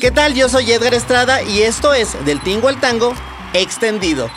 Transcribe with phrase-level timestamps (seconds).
[0.00, 0.34] ¿Qué tal?
[0.34, 3.14] Yo soy Edgar Estrada y esto es Del Tingo al Tango
[3.52, 4.28] extendido.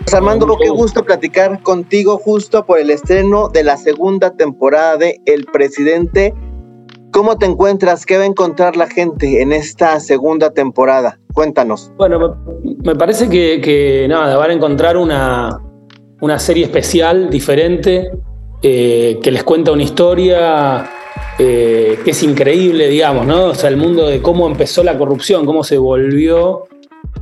[0.00, 5.20] Pues, Armando, qué gusto platicar contigo justo por el estreno de la segunda temporada de
[5.24, 6.34] El Presidente.
[7.12, 8.04] ¿Cómo te encuentras?
[8.04, 11.20] ¿Qué va a encontrar la gente en esta segunda temporada?
[11.32, 11.92] Cuéntanos.
[11.96, 12.36] Bueno,
[12.82, 15.60] me parece que, nada, van a encontrar una,
[16.20, 18.10] una serie especial, diferente,
[18.62, 20.90] eh, que les cuenta una historia
[21.42, 23.46] eh, que es increíble, digamos, ¿no?
[23.46, 26.64] O sea, el mundo de cómo empezó la corrupción, cómo se volvió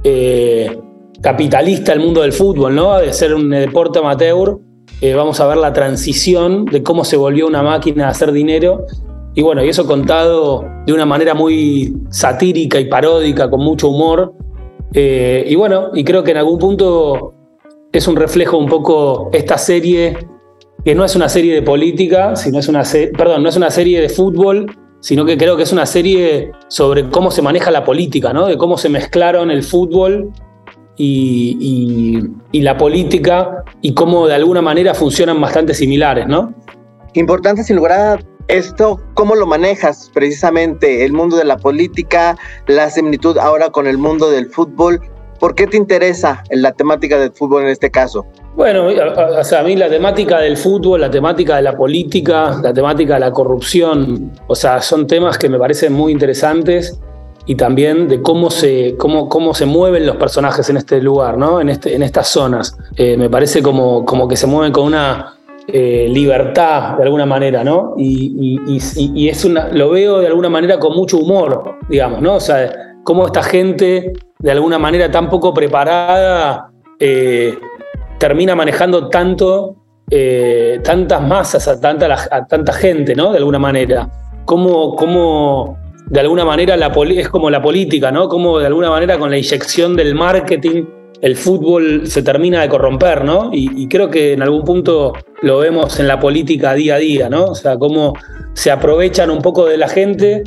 [0.02, 0.76] eh,
[1.22, 2.98] capitalista el mundo del fútbol, ¿no?
[2.98, 4.58] De ser un deporte amateur,
[5.00, 8.86] eh, vamos a ver la transición de cómo se volvió una máquina de hacer dinero.
[9.36, 14.34] Y bueno, y eso contado de una manera muy satírica y paródica, con mucho humor.
[14.92, 17.34] y bueno, y creo que en algún punto
[17.92, 20.18] es un reflejo un poco esta serie
[20.84, 22.82] que no es una serie de política, sino es una
[23.16, 24.66] perdón, no es una serie de fútbol,
[25.00, 28.46] sino que creo que es una serie sobre cómo se maneja la política, ¿no?
[28.46, 30.32] De cómo se mezclaron el fútbol
[30.96, 36.54] y, la política y cómo de alguna manera funcionan bastante similares, ¿no?
[37.14, 41.04] Importante sin lugar esto, ¿cómo lo manejas precisamente?
[41.04, 42.36] El mundo de la política,
[42.66, 45.00] la similitud ahora con el mundo del fútbol.
[45.38, 48.26] ¿Por qué te interesa la temática del fútbol en este caso?
[48.56, 52.72] Bueno, o sea, a mí la temática del fútbol, la temática de la política, la
[52.72, 56.98] temática de la corrupción, o sea, son temas que me parecen muy interesantes
[57.46, 61.60] y también de cómo se, cómo, cómo se mueven los personajes en este lugar, ¿no?
[61.60, 62.76] En, este, en estas zonas.
[62.96, 67.62] Eh, me parece como, como que se mueven con una eh, libertad de alguna manera,
[67.62, 67.94] ¿no?
[67.96, 72.34] Y, y, es una, lo veo de alguna manera con mucho humor, digamos, ¿no?
[72.34, 76.70] O sea, cómo esta gente de alguna manera tan poco preparada
[77.00, 77.56] eh,
[78.18, 79.76] termina manejando tanto,
[80.10, 83.32] eh, tantas masas, a tanta, tanta gente, ¿no?
[83.32, 84.10] De alguna manera.
[84.44, 88.28] Cómo, cómo de alguna manera es como la política, ¿no?
[88.28, 90.84] Cómo de alguna manera con la inyección del marketing
[91.22, 93.48] el fútbol se termina de corromper, ¿no?
[93.54, 97.46] Y, creo que en algún punto lo vemos en la política día a día, ¿no?
[97.46, 98.12] O sea, cómo
[98.52, 100.44] se aprovechan un poco de la gente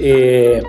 [0.00, 0.62] eh,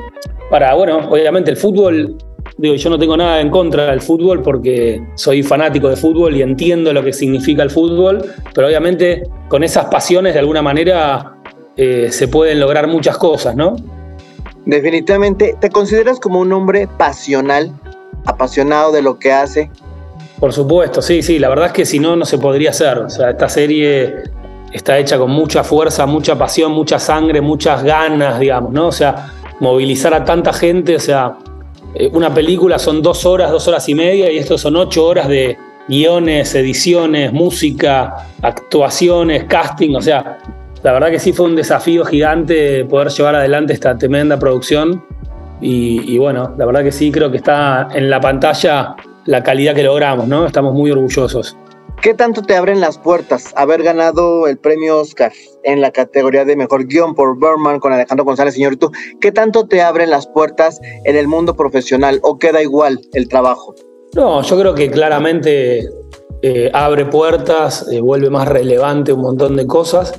[0.49, 2.17] para, bueno, obviamente el fútbol
[2.59, 6.41] digo, yo no tengo nada en contra del fútbol porque soy fanático de fútbol y
[6.41, 8.23] entiendo lo que significa el fútbol,
[8.53, 11.35] pero obviamente con esas pasiones de alguna manera
[11.77, 13.75] eh, se pueden lograr muchas cosas, ¿no?
[14.65, 17.71] Definitivamente, ¿te consideras como un hombre pasional,
[18.25, 19.71] apasionado de lo que hace?
[20.39, 22.97] Por supuesto, sí, sí, la verdad es que si no, no se podría hacer.
[22.99, 24.15] O sea, esta serie
[24.73, 28.87] está hecha con mucha fuerza, mucha pasión, mucha sangre, muchas ganas, digamos, ¿no?
[28.87, 31.37] O sea, movilizar a tanta gente, o sea,
[31.95, 35.27] eh, una película son dos horas, dos horas y media, y esto son ocho horas
[35.27, 39.95] de guiones, ediciones, música, actuaciones, casting.
[39.95, 40.37] O sea,
[40.83, 45.03] la verdad que sí fue un desafío gigante poder llevar adelante esta tremenda producción.
[45.61, 48.95] Y, bueno, la verdad que sí, creo que está en la pantalla
[49.25, 50.45] la calidad que logramos, ¿no?
[50.45, 51.57] Estamos muy orgullosos.
[52.01, 55.33] ¿Qué tanto te abren las puertas haber ganado el premio Oscar
[55.63, 58.89] en la categoría de mejor guion por Berman con Alejandro González, señor tú?
[59.19, 63.75] ¿Qué tanto te abren las puertas en el mundo profesional o queda igual el trabajo?
[64.15, 65.89] No, yo creo que claramente
[66.41, 70.17] eh, abre puertas, eh, vuelve más relevante un montón de cosas,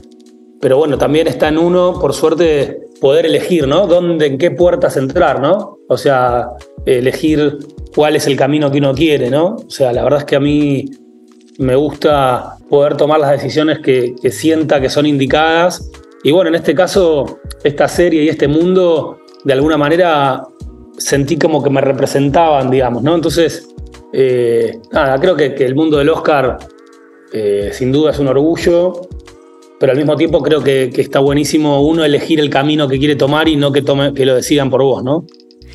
[0.60, 3.87] pero bueno, también está en uno, por suerte, poder elegir, ¿no?
[3.87, 5.78] ¿Dónde, en qué puertas entrar, ¿no?
[5.88, 6.50] O sea,
[6.84, 7.56] elegir
[7.94, 9.56] cuál es el camino que uno quiere, ¿no?
[9.56, 10.84] O sea, la verdad es que a mí
[11.60, 15.90] me gusta poder tomar las decisiones que, sienta que son indicadas.
[16.24, 20.42] Y bueno, en este caso, esta serie y este mundo, de alguna manera,
[20.96, 23.14] sentí como que me representaban, digamos, ¿no?
[23.14, 23.68] Entonces,
[24.14, 26.58] eh, nada, creo que, el mundo del Oscar
[27.32, 29.08] eh, sin duda es un orgullo.
[29.78, 33.16] pero al mismo tiempo creo que, que, está buenísimo uno elegir el camino que quiere
[33.16, 35.26] tomar y no que, tome, que lo decidan por vos, ¿no?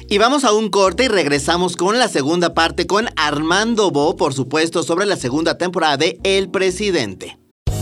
[0.08, 4.34] Y vamos a un corte y regresamos con la segunda parte con Armando Bo, por
[4.36, 7.40] supuesto, sobre la segunda temporada de El Presidente.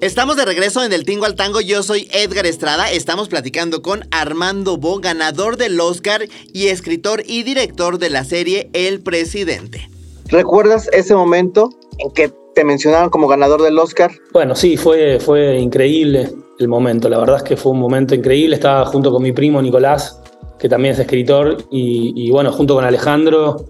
[0.00, 1.60] Estamos de regreso en el Tingo al Tango.
[1.60, 2.90] Yo soy Edgar Estrada.
[2.90, 6.22] Estamos platicando con Armando Bo, ganador del Oscar
[6.54, 9.90] y escritor y director de la serie El Presidente.
[10.28, 11.68] ¿Recuerdas ese momento
[11.98, 14.10] en que te mencionaron como ganador del Oscar?
[14.32, 17.10] Bueno, sí, fue, fue increíble el momento.
[17.10, 18.54] La verdad es que fue un momento increíble.
[18.54, 20.18] Estaba junto con mi primo Nicolás,
[20.58, 23.66] que también es escritor, y, y bueno, junto con Alejandro.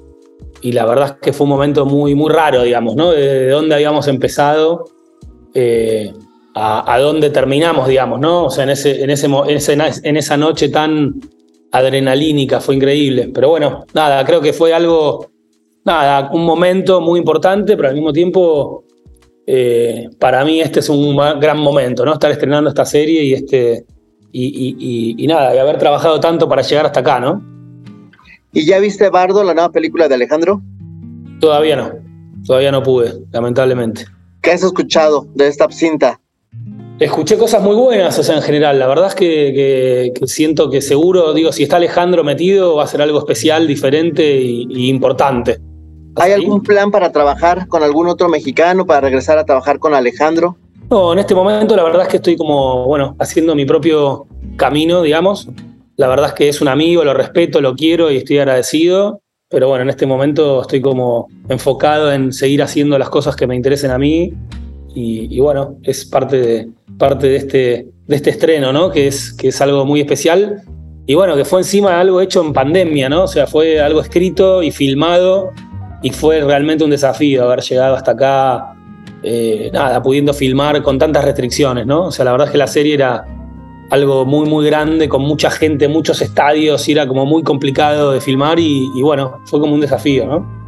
[0.60, 3.10] Y la verdad es que fue un momento muy, muy raro, digamos, ¿no?
[3.10, 4.84] De, de dónde habíamos empezado
[5.54, 6.12] eh,
[6.54, 8.46] a, a, dónde terminamos, digamos, ¿no?
[8.46, 11.20] O sea, en, ese, en, ese, en, ese, en esa noche tan
[11.72, 13.30] adrenalínica fue increíble.
[13.32, 15.28] Pero bueno, nada, creo que fue algo,
[15.84, 18.84] nada, un momento muy importante, pero al mismo tiempo,
[19.46, 22.14] eh, para mí este es un gran momento, ¿no?
[22.14, 23.84] Estar estrenando esta serie y este.
[24.32, 27.42] Y, y, y, y, nada, y haber trabajado tanto para llegar hasta acá, ¿no?
[28.52, 30.62] ¿Y ya viste Bardo, la nueva película de Alejandro?
[31.40, 31.90] Todavía no,
[32.46, 34.06] todavía no pude, lamentablemente.
[34.42, 36.20] ¿Qué has escuchado de esta cinta?
[36.98, 38.78] Escuché cosas muy buenas, o sea, en general.
[38.78, 42.84] La verdad es que, que, que, siento que seguro, digo, si está Alejandro metido, va
[42.84, 45.58] a ser algo especial, diferente y, y importante.
[46.16, 50.56] ¿Hay algún plan para trabajar con algún otro mexicano, para regresar a trabajar con Alejandro?
[50.90, 54.26] No, en este momento la verdad es que estoy como, bueno, haciendo mi propio
[54.56, 55.48] camino, digamos.
[55.96, 59.20] La verdad es que es un amigo, lo respeto, lo quiero y estoy agradecido.
[59.50, 63.56] Pero bueno, en este momento estoy como enfocado en seguir haciendo las cosas que me
[63.56, 64.32] interesen a mí.
[64.94, 66.68] Y, bueno, es parte de,
[66.98, 68.90] parte de este, de este estreno, ¿no?
[68.90, 70.62] Que es, que es algo muy especial.
[71.04, 73.24] Y bueno, que fue encima algo hecho en pandemia, ¿no?
[73.24, 75.50] O sea, fue algo escrito y filmado.
[76.00, 78.74] Y fue realmente un desafío haber llegado hasta acá,
[79.24, 82.04] eh, nada, pudiendo filmar con tantas restricciones, ¿no?
[82.04, 83.24] O sea, la verdad es que la serie era
[83.90, 88.20] algo muy, muy grande, con mucha gente, muchos estadios, y era como muy complicado de
[88.20, 90.60] filmar y, y, bueno, fue como un desafío, ¿no?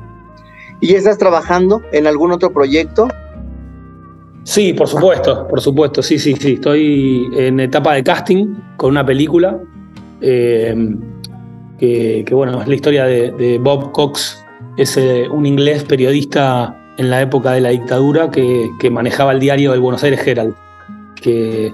[0.80, 3.08] ¿Y estás trabajando en algún otro proyecto?
[4.42, 6.54] Sí, por supuesto, por supuesto, sí, sí, sí.
[6.54, 9.60] Estoy en etapa de casting con una película
[10.20, 10.74] eh,
[11.78, 14.44] que, que, bueno, es la historia de, de Bob Cox,
[14.76, 19.38] es eh, un inglés periodista en la época de la dictadura que, que manejaba el
[19.38, 20.54] diario del Buenos Aires Herald,
[21.14, 21.72] que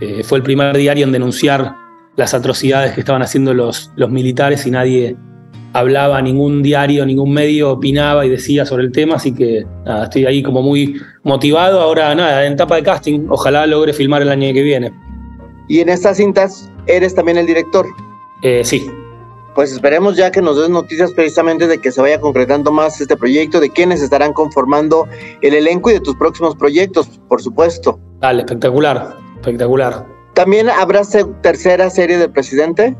[0.00, 1.76] eh, fue el primer diario en denunciar
[2.16, 5.16] las atrocidades que estaban haciendo los, los militares y nadie
[5.74, 10.24] hablaba, ningún diario, ningún medio opinaba y decía sobre el tema, así que nada, estoy
[10.24, 11.80] ahí como muy motivado.
[11.80, 14.92] Ahora nada, en etapa de casting, ojalá logre filmar el año que viene.
[15.68, 17.86] ¿Y en estas cintas eres también el director?
[18.42, 18.86] Eh, sí.
[19.54, 23.16] Pues esperemos ya que nos des noticias precisamente de que se vaya concretando más este
[23.16, 25.06] proyecto, de quiénes estarán conformando
[25.42, 27.98] el elenco y de tus próximos proyectos, por supuesto.
[28.20, 30.06] Dale, espectacular, espectacular.
[30.34, 31.02] ¿También habrá
[31.42, 32.96] tercera serie del presidente?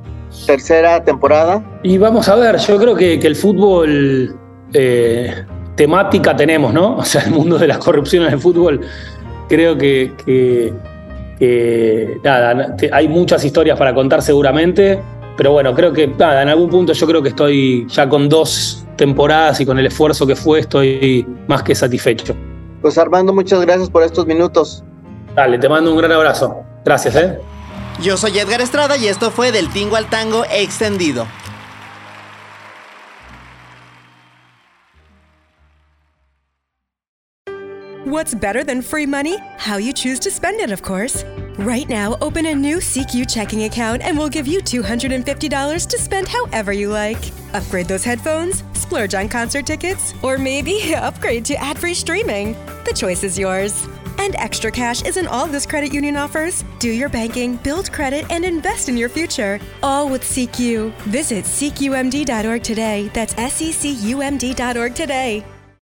[0.46, 1.64] ¿Tercera temporada?
[1.82, 4.36] Y vamos a ver, yo creo que, que el fútbol
[4.72, 6.96] eh, temática tenemos, ¿no?
[6.96, 8.80] O sea, el mundo de la corrupción en el fútbol,
[9.48, 10.72] creo que, que,
[11.38, 15.00] que nada, hay muchas historias para contar seguramente,
[15.36, 18.84] pero bueno, creo que nada, en algún punto yo creo que estoy ya con dos
[18.96, 22.36] temporadas y con el esfuerzo que fue, estoy más que satisfecho.
[22.80, 24.84] Pues Armando, muchas gracias por estos minutos.
[25.34, 26.64] Dale, te mando un gran abrazo.
[26.84, 27.38] Gracias, ¿eh?
[28.00, 31.26] Yo soy Edgar Estrada y esto fue Del Tingo al Tango Extendido.
[38.04, 39.38] What's better than free money?
[39.58, 41.24] How you choose to spend it, of course.
[41.58, 46.28] Right now, open a new CQ checking account and we'll give you $250 to spend
[46.28, 47.32] however you like.
[47.54, 52.54] Upgrade those headphones, splurge on concert tickets, or maybe upgrade to ad free streaming.
[52.84, 53.88] The choice is yours.
[54.24, 56.64] And extra cash isn't all this credit union offers.
[56.78, 59.60] Do your banking, build credit, and invest in your future.
[59.82, 60.94] All with CQ.
[61.02, 63.10] Visit CQMD.org today.
[63.12, 65.44] That's S E C U M D.org today.